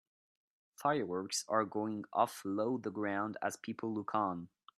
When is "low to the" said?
2.43-2.89